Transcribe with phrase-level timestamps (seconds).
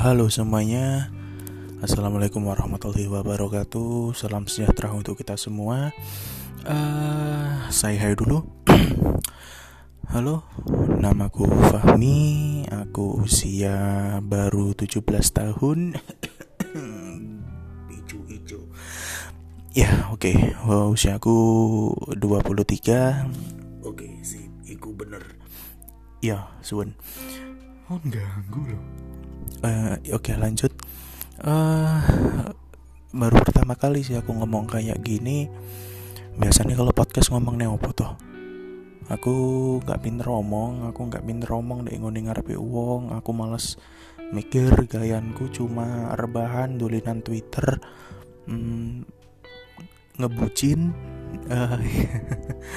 [0.00, 1.12] halo semuanya.
[1.84, 4.16] Assalamualaikum warahmatullahi wabarakatuh.
[4.16, 5.92] Salam sejahtera untuk kita semua.
[6.64, 8.48] Uh, Saya hai dulu.
[10.16, 10.48] Halo,
[10.96, 12.64] namaku Fahmi.
[12.72, 15.04] Aku usia baru 17
[15.36, 16.00] tahun.
[18.00, 18.72] Ijo-ijo
[19.76, 20.56] Ya oke, okay.
[20.64, 21.36] usiaku
[22.16, 22.24] 23
[22.56, 23.28] Oke
[23.84, 25.36] okay, sih, iku bener.
[26.24, 26.96] Ya, suun
[27.92, 29.09] Oh ganggu loh
[29.64, 30.72] uh, Oke okay, lanjut.
[31.40, 32.00] Uh,
[33.10, 35.50] Baru pertama kali sih aku ngomong kayak gini.
[36.38, 38.12] Biasanya kalau podcast ngomong apa tuh
[39.10, 39.34] Aku
[39.82, 43.74] gak pinter ngomong Aku gak pinter ngomong deh ngoning ngarepe uang Aku males
[44.30, 47.82] mikir gayanku cuma rebahan dulinan Twitter
[48.46, 49.02] hmm,
[50.16, 50.94] Ngebucin.
[51.50, 51.76] Uh,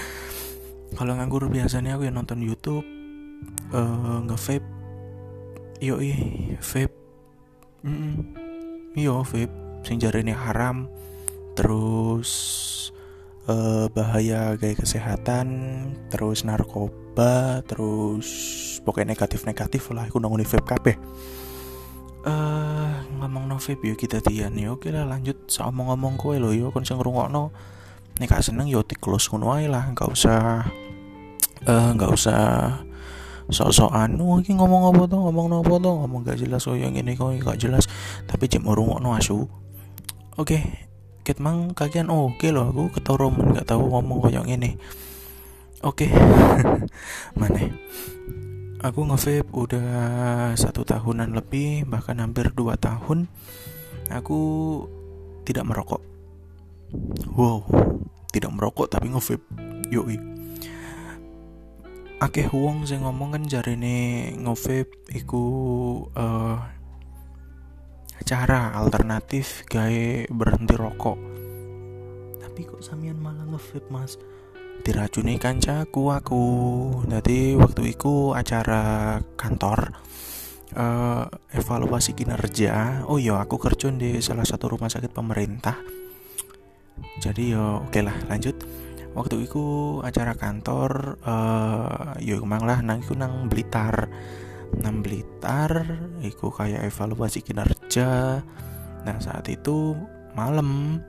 [0.98, 2.84] Kalau nganggur biasanya aku yang nonton YouTube
[3.70, 4.82] uh, Nge-vape
[5.84, 6.15] yoi
[6.63, 6.95] vape
[7.84, 8.15] mm -mm.
[8.95, 9.51] yo vape
[9.84, 10.87] sing jarene haram
[11.59, 12.31] terus
[13.48, 15.48] uh, bahaya gaya kesehatan
[16.07, 18.27] terus narkoba terus
[18.84, 20.98] pokoknya negatif negatif lah aku nongoni vape kabeh.
[22.23, 24.79] Uh, ngomong no vape yuk kita tian yo.
[24.79, 25.48] Oke lah lanjut.
[25.51, 27.51] Sama ngomong kowe lo yo kon sing ngrungokno.
[28.20, 29.91] Nek gak seneng yo di close ngono lah.
[29.91, 30.63] Nggak usah
[31.63, 32.39] nggak uh, usah
[33.49, 34.20] sok-sokan.
[34.22, 37.60] Oh iki ngomong apa tuh ngomong apa tuh ngomong gak jelas yang ini kok gak
[37.60, 37.90] jelas.
[38.30, 39.44] Tapi cek mau no asu.
[40.34, 40.62] Oke okay.
[41.24, 44.76] ket mang kalian oh, oke okay loh aku ketorom gak tahu ngomong yang ini
[45.85, 46.10] oke okay.
[47.40, 47.70] mana?
[48.84, 49.88] Aku ngevape udah
[50.60, 53.32] satu tahunan lebih bahkan hampir dua tahun.
[54.12, 54.40] Aku
[55.48, 56.04] tidak merokok.
[57.32, 57.63] Wow
[58.34, 59.46] tidak merokok tapi ngevape.
[59.94, 60.18] Yoi
[62.24, 65.44] akeh wong sing ngomong kan jarine ngevape iku
[66.16, 66.56] uh,
[68.23, 71.19] cara alternatif gawe berhenti rokok.
[72.39, 74.16] Tapi kok samian malah ngevape mas?
[74.88, 76.44] Diracuni kancaku aku.
[77.11, 79.91] Jadi waktu itu acara kantor
[80.79, 83.03] uh, evaluasi kinerja.
[83.03, 85.75] Oh iya aku kerja di salah satu rumah sakit pemerintah.
[87.19, 88.55] Jadi yo oke okay lah lanjut
[89.13, 94.09] waktu itu acara kantor uh, eh, yuk emang lah nang iku nang Blitar.
[94.74, 95.85] Nang Blitar
[96.25, 98.41] iku kayak evaluasi kinerja.
[99.06, 99.94] Nah saat itu
[100.34, 101.02] malam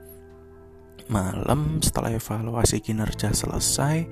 [1.09, 4.09] malam setelah evaluasi kinerja selesai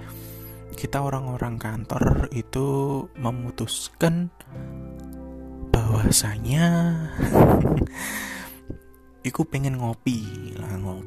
[0.73, 2.65] kita orang-orang kantor itu
[3.17, 4.33] memutuskan
[5.69, 6.97] bahwasanya
[9.29, 10.53] iku pengen ngopi.
[10.57, 11.02] Lah ngopi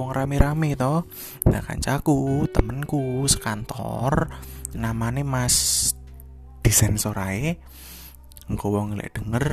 [0.00, 1.04] wong rame-rame toh.
[1.44, 4.32] Nah kancaku temenku sekantor
[4.72, 5.92] namanya mas
[6.64, 7.60] disensor ae.
[8.50, 9.46] Engkau wong lek denger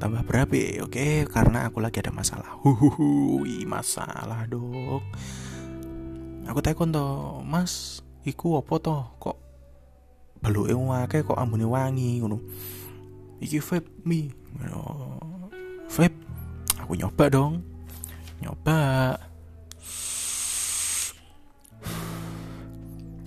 [0.00, 1.28] tambah berapa oke?
[1.28, 2.56] Karena aku lagi ada masalah.
[2.64, 5.04] Huhuhui masalah dok.
[6.48, 9.02] Aku telepon toh mas iku apa toh?
[9.20, 9.36] Kok
[10.40, 12.40] balu wake kok ambune wangi ngono.
[13.44, 14.32] Iki vape mi.
[15.92, 16.16] Vape?
[16.80, 17.60] Aku nyoba dong.
[18.40, 19.12] Nyoba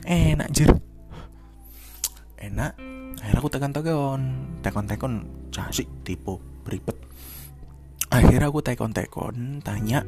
[0.06, 0.72] enak jir.
[2.42, 2.74] Enak.
[3.22, 4.22] Akhirnya aku tekan tekan
[4.66, 5.14] tekon tekon
[5.54, 6.98] casik tipe beribet
[8.12, 10.04] akhirnya aku tekon tekon tanya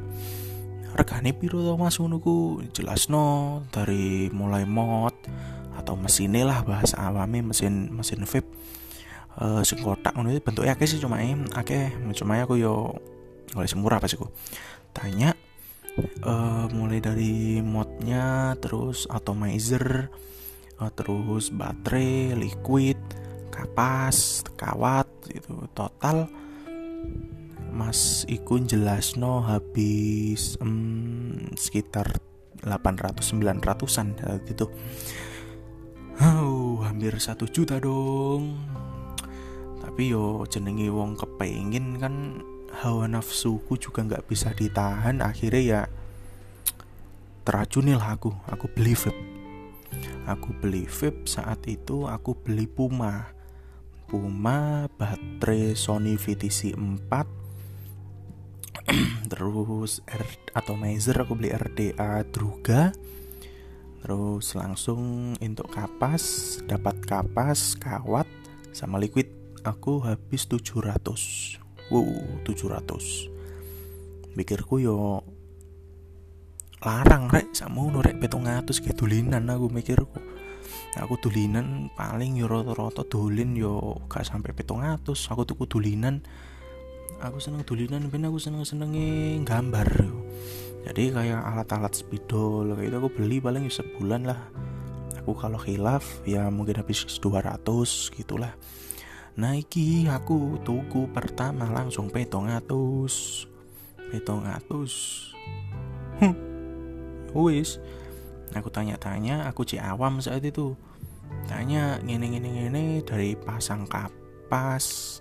[0.94, 1.98] regane piro to mas?
[1.98, 5.16] Unuku jelas no dari mulai mod
[5.74, 8.46] atau mesinnya lah bahasa awamnya mesin mesin vape.
[9.34, 11.18] Uh, sing kotak bentuknya akeh sih cuma
[11.58, 11.90] akeh.
[12.14, 12.94] Cuma aku yo
[13.58, 14.30] oleh semurah pas aku
[14.94, 15.34] tanya
[16.26, 20.09] uh, mulai dari modnya terus atomizer
[20.81, 22.98] uh, terus baterai liquid
[23.54, 26.26] kapas kawat itu total
[27.74, 32.22] Mas Ikun jelas no habis um, sekitar
[32.62, 34.13] 800 900an
[34.45, 34.69] gitu.
[36.22, 38.62] Oh, hampir satu juta dong.
[39.81, 42.45] Tapi yo jenengi wong kepengin kan
[42.81, 45.22] hawa nafsuku juga nggak bisa ditahan.
[45.22, 45.81] Akhirnya ya
[47.46, 48.34] teracuni lah aku.
[48.50, 49.34] Aku beli vape
[50.24, 53.31] aku beli vape saat itu aku beli Puma.
[54.08, 57.10] Puma baterai Sony VTC 4
[59.31, 60.24] terus R
[60.54, 62.94] atomizer aku beli RDA Druga.
[64.04, 68.28] Terus langsung untuk kapas dapat kapas kawat
[68.76, 69.31] sama liquid.
[69.64, 71.62] Aku habis 700
[71.94, 72.10] wow
[72.42, 73.30] 700
[74.34, 75.22] mikirku yo
[76.84, 77.54] larang rek.
[77.54, 80.19] Sama rek petung atus kayak tulinan aku mikirku.
[80.98, 85.30] Aku tulinan paling yo roto-roto tulin yo gak sampai petung atus.
[85.30, 86.22] Aku tuku tulinan
[87.24, 89.90] aku seneng dulinan ben aku seneng senengi gambar.
[90.84, 94.42] Jadi kayak alat-alat spidol kayak itu aku beli paling sebulan lah.
[95.24, 97.63] Aku kalau hilaf ya mungkin habis 200
[98.12, 98.51] gitulah
[99.33, 103.45] nah iki aku tuku pertama langsung petong atus.
[104.13, 104.94] Petong atus.
[107.33, 107.81] Wis.
[108.53, 110.77] Aku tanya-tanya aku cek awam saat itu.
[111.50, 115.19] Tanya ngene ngene ngene dari pasang kapas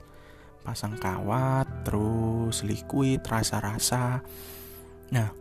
[0.63, 4.21] pasang kawat terus liquid rasa-rasa.
[5.09, 5.33] Nah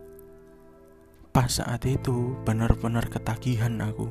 [1.35, 4.07] pas saat itu benar-benar ketagihan aku.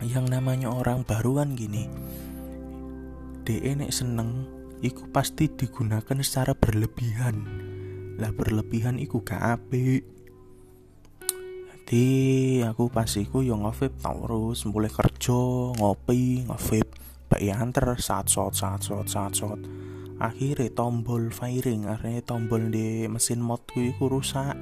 [0.00, 1.86] Yang namanya orang baru kan gini
[3.44, 4.48] DE nek seneng
[4.80, 7.44] iku pasti digunakan secara berlebihan.
[8.16, 10.00] Lah berlebihan iku gak apik.
[11.84, 12.08] Jadi
[12.64, 15.36] aku pas iku yo ngevip terus mulai kerja
[15.76, 16.88] ngopi ngevip
[17.28, 19.60] bayi anter saat shot saat shot saat shot
[20.16, 24.56] akhirnya tombol firing akhirnya tombol di mesin modku iku rusak.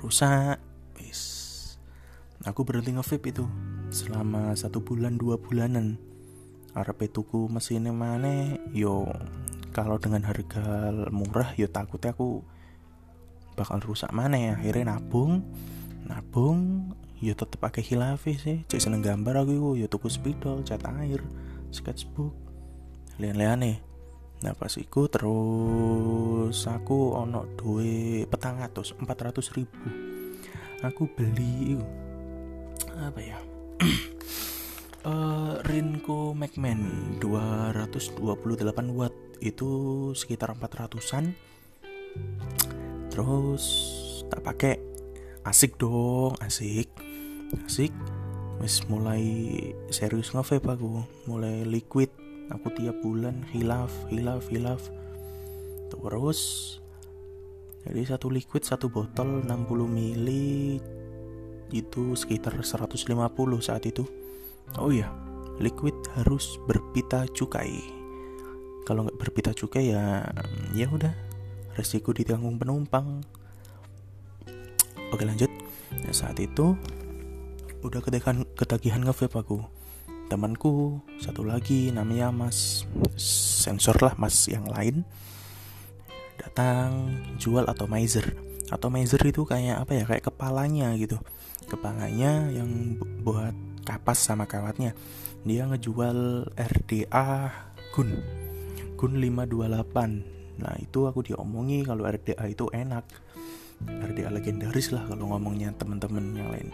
[0.00, 0.56] Rusak
[0.96, 1.20] wis.
[2.48, 3.44] Aku berhenti nge itu
[3.92, 6.00] selama satu bulan dua bulanan
[6.72, 9.08] arep tuku mesinnya mana yo
[9.72, 12.44] kalau dengan harga murah yo takutnya aku
[13.52, 15.44] bakal rusak mana ya akhirnya nabung
[16.08, 16.92] nabung
[17.22, 18.58] yo tetep pakai hilafi sih.
[18.66, 21.22] Cek seneng gambar aku yo tuku spidol cat air
[21.70, 22.34] sketchbook
[23.20, 23.76] lian-lian nih
[24.42, 29.86] Nah pas iku terus aku ono duwe petang atus empat ratus ribu.
[30.82, 31.78] Aku beli
[32.98, 33.38] apa ya?
[35.06, 38.18] Uh, Rinko Macman 228
[38.90, 39.70] watt itu
[40.10, 41.38] sekitar 400an
[43.14, 43.64] terus
[44.26, 44.76] tak pakai.
[45.46, 46.90] Asik dong asik.
[47.62, 47.94] Asik.
[48.58, 49.22] Wis mulai
[49.94, 51.06] serius ngevape aku.
[51.30, 52.10] Mulai liquid.
[52.50, 54.82] Aku tiap bulan hilaf hilaf hilaf.
[55.94, 56.40] Terus
[57.86, 60.82] jadi satu liquid satu botol 60 mili
[61.70, 63.14] itu sekitar 150
[63.62, 64.02] saat itu.
[64.74, 65.31] Oh iya
[65.62, 67.78] liquid harus berpita cukai.
[68.82, 70.26] Kalau nggak berpita cukai ya
[70.74, 71.14] ya udah
[71.78, 73.22] resiko ditanggung penumpang.
[75.14, 75.48] Oke lanjut.
[75.94, 76.74] Nah, saat itu
[77.86, 79.58] udah ketagihan ketagihan ngevape aku.
[80.26, 82.88] Temanku satu lagi namanya Mas
[83.62, 85.06] sensor lah Mas yang lain.
[86.42, 88.34] Datang jual atomizer.
[88.72, 91.22] Atomizer itu kayak apa ya kayak kepalanya gitu.
[91.70, 94.94] Kepalanya yang buat kapas sama kawatnya.
[95.42, 97.28] Dia ngejual RDA
[97.92, 98.10] Gun.
[98.94, 103.02] Gun 528 nah itu aku diomongi kalau RDA itu enak.
[103.82, 106.68] RDA legendaris lah kalau ngomongnya temen-temen yang lain.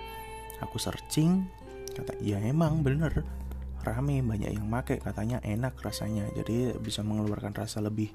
[0.60, 1.49] Aku searching
[1.96, 3.25] kata ya emang bener.
[3.81, 6.28] Rame banyak yang make katanya enak rasanya.
[6.37, 8.12] Jadi bisa mengeluarkan rasa lebih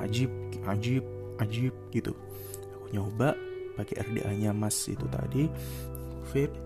[0.00, 0.32] ajib
[0.64, 1.04] ajib
[1.36, 2.16] ajib gitu.
[2.80, 3.36] Aku nyoba
[3.76, 5.50] pakai RDA nya mas itu tadi.
[6.32, 6.56] Vape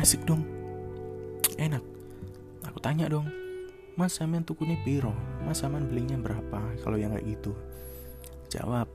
[0.00, 0.42] asik dong.
[1.60, 1.84] Enak.
[2.64, 3.28] Aku tanya dong
[4.00, 5.12] mas tuku nih piro?
[5.44, 6.72] Mas saman belinya berapa?
[6.80, 7.52] Kalau yang kayak gitu.
[8.48, 8.88] Jawab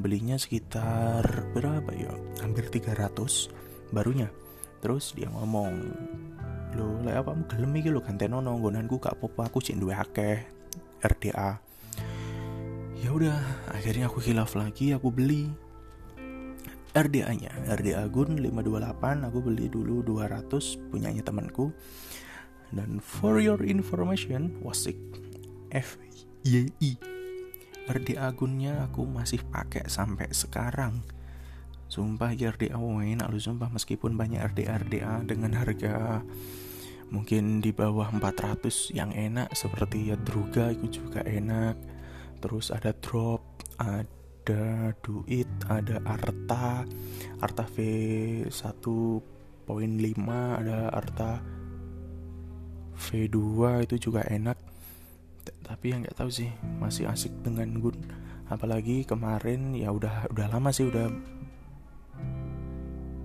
[0.00, 2.08] belinya sekitar berapa ya?
[2.40, 3.52] Hampir 300
[3.92, 4.32] barunya.
[4.80, 5.72] Terus dia ngomong
[6.74, 10.42] lo lek apa mu gelem iki lo ganteno nonggonanku gak apa aku cek duwe akeh
[11.06, 11.62] RDA
[12.98, 15.54] ya udah akhirnya aku hilaf lagi aku beli
[16.94, 20.46] RDA nya RDA Gun 528 aku beli dulu 200
[20.94, 21.74] punyanya temanku.
[22.70, 24.94] Dan for your information wasik
[25.74, 26.94] FYI
[27.90, 31.02] RDA Gunnya aku masih pakai sampai sekarang.
[31.90, 33.74] Sumpah ya RDA enak lu sumpah.
[33.74, 36.22] Meskipun banyak RDA RDA dengan harga
[37.10, 39.50] mungkin di bawah 400 yang enak.
[39.50, 41.74] Seperti ya Druga itu juga enak.
[42.38, 43.42] Terus ada drop,
[43.82, 44.06] ada
[45.00, 46.84] duit, ada Arta,
[47.40, 47.76] Arta V
[48.52, 49.64] 1.5,
[50.60, 51.40] ada Arta
[52.94, 53.40] V2
[53.88, 54.60] itu juga enak.
[55.64, 57.96] Tapi yang nggak tahu sih masih asik dengan Gun.
[58.52, 61.08] Apalagi kemarin ya udah udah lama sih udah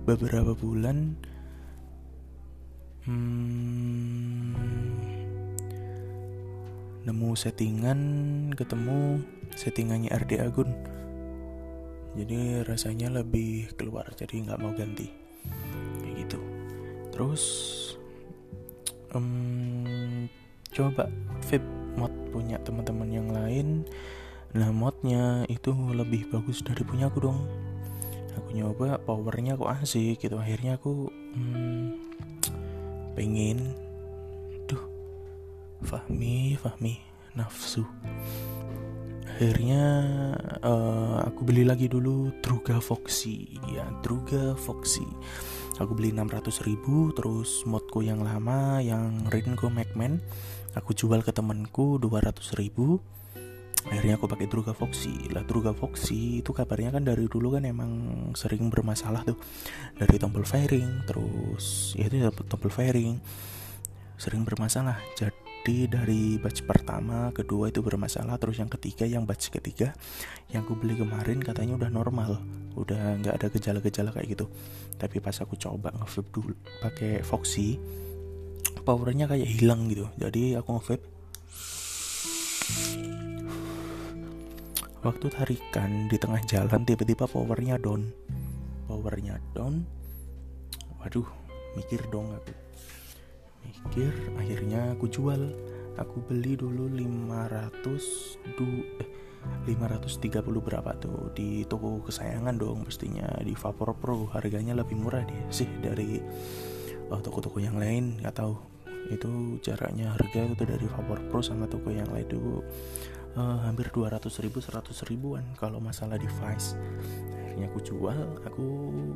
[0.08, 1.12] beberapa bulan
[3.04, 4.56] hmm,
[7.04, 8.00] nemu settingan
[8.56, 9.20] ketemu
[9.54, 10.72] settingannya RD Agun
[12.18, 15.10] jadi rasanya lebih keluar jadi nggak mau ganti.
[16.02, 16.40] Kayak gitu.
[17.14, 17.42] Terus
[19.14, 20.26] um,
[20.74, 21.06] coba
[21.46, 21.62] fit
[21.94, 23.86] mod punya teman-teman yang lain.
[24.56, 27.40] Nah modnya itu lebih bagus dari punya aku dong.
[28.38, 30.38] Aku nyoba powernya kok asik gitu.
[30.38, 31.86] Akhirnya aku hmm,
[33.14, 33.74] pengen
[35.80, 37.00] Fahmi Fahmi
[37.32, 37.88] nafsu
[39.40, 39.84] akhirnya
[40.60, 43.56] uh, aku beli lagi dulu Druga Foxy.
[43.72, 45.08] Ya Druga Foxy.
[45.80, 50.20] Aku beli 600 ribu terus modku yang lama yang Ringo McMahon.
[50.76, 53.00] Aku jual ke temanku 200 ribu.
[53.88, 55.32] Akhirnya aku pakai Druga Foxy.
[55.32, 59.40] Lah Druga Foxy itu kabarnya kan dari dulu kan emang sering bermasalah tuh.
[59.96, 63.16] Dari tombol fairing terus ya itu tombol fairing
[64.20, 65.00] sering bermasalah.
[65.16, 69.96] Jadi dari batch pertama kedua itu bermasalah terus yang ketiga yang batch ketiga
[70.52, 72.36] yang aku beli kemarin katanya udah normal.
[72.76, 74.46] Udah nggak ada gejala-gejala kayak gitu.
[75.00, 76.52] Tapi pas aku coba nge dulu
[76.84, 77.80] pakai Foxy
[78.84, 80.04] powernya kayak hilang gitu.
[80.20, 81.00] Jadi aku nge
[85.00, 88.12] waktu tarikan di tengah jalan tiba-tiba powernya down.
[88.84, 89.88] Powernya down.
[91.00, 91.24] Waduh
[91.72, 92.52] mikir dong aku
[93.64, 95.52] mikir akhirnya aku jual.
[95.98, 98.68] Aku beli dulu 500 du
[99.02, 99.08] eh,
[99.68, 101.28] 530 berapa tuh.
[101.36, 104.24] Di toko kesayangan dong pastinya di Vapor Pro.
[104.32, 106.16] Harganya lebih murah dia sih dari
[107.12, 108.56] oh, toko-toko yang lain nggak tahu.
[109.12, 112.64] Itu jaraknya harga itu dari Vapor Pro sama toko yang lain tuh
[113.36, 116.78] uh, hampir 200 ribu 100 ribuan kalau masalah device.
[117.44, 118.66] Akhirnya aku jual aku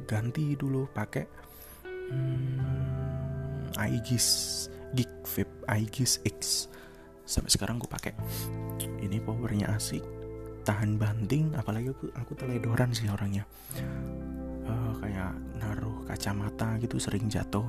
[0.05, 1.27] ganti dulu pakai.
[2.13, 3.24] Hmm,
[3.79, 6.71] iGis Geek Vape iGis X.
[7.25, 8.15] Sampai sekarang aku pakai.
[9.03, 10.05] Ini powernya asik
[10.65, 13.45] tahan banting apalagi aku aku teledoran sih orangnya.
[14.65, 17.69] Uh, kayak naruh kacamata gitu sering jatuh.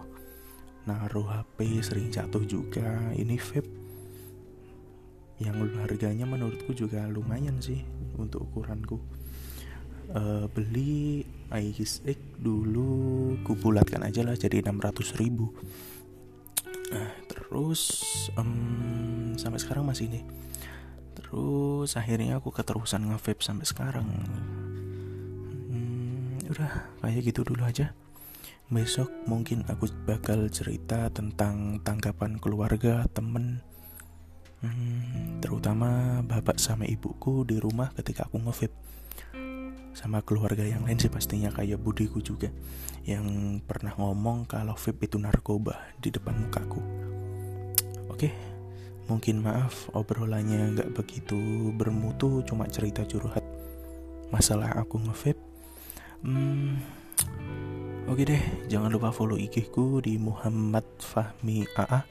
[0.87, 3.11] Naruh HP sering jatuh juga.
[3.11, 3.83] Ini vape
[5.35, 7.83] yang harganya menurutku juga lumayan sih
[8.15, 8.95] untuk ukuranku.
[10.05, 15.49] Uh, beli Aegis X dulu kubulatkan aja lah jadi 600 ribu
[16.93, 17.81] nah terus
[18.37, 20.25] um, sampai sekarang masih nih
[21.15, 24.07] terus akhirnya aku keterusan nge sampai sekarang.
[25.71, 27.95] Hmm, udah kayak gitu dulu aja.
[28.71, 33.61] Besok mungkin aku bakal cerita tentang tanggapan keluarga temen
[34.65, 38.73] hmm, terutama bapak sama ibuku di rumah ketika aku ngevip
[39.95, 42.51] sama keluarga yang lain sih pastinya kayak budiku juga
[43.07, 46.83] yang pernah ngomong kalau vape itu narkoba di depan mukaku.
[48.11, 48.29] Oke
[49.07, 53.41] mungkin maaf obrolannya nggak begitu bermutu cuma cerita curhat.
[54.35, 55.39] Masalah aku ngevape
[56.27, 56.75] hmm,
[58.11, 62.03] oke deh jangan lupa follow IG ku di Muhammad Fahmi AA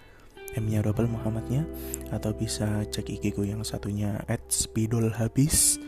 [0.55, 1.67] M-nya double Muhammadnya.
[2.14, 5.83] Atau bisa cek IG ku yang satunya at spidol habis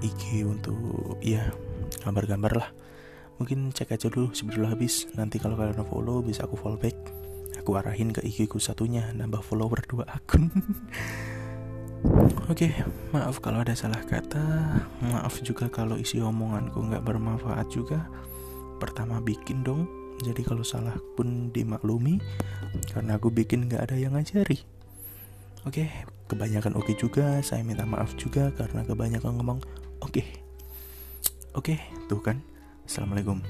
[0.00, 1.50] IG untuk ya
[2.02, 2.68] gambar-gambar lah.
[3.42, 5.10] Mungkin cek aja dulu spidol habis.
[5.18, 6.94] Nanti kalau kalian follow bisa aku follow back.
[7.58, 10.50] Aku arahin ke IG ku satunya nambah follower dua akun.
[12.44, 12.72] Oke, okay,
[13.16, 14.44] maaf kalau ada salah kata.
[15.00, 18.04] Maaf juga kalau isi omonganku nggak bermanfaat juga.
[18.76, 19.88] Pertama bikin dong.
[20.20, 22.20] Jadi kalau salah pun dimaklumi.
[22.92, 24.62] Karena aku bikin gak ada yang ngajari.
[25.64, 25.88] Oke okay,
[26.30, 29.58] kebanyakan oke okay juga saya minta maaf juga karena kebanyakan ngomong
[30.00, 30.26] oke okay.
[31.52, 31.78] oke okay,
[32.08, 32.40] tuh kan
[32.88, 33.44] assalamualaikum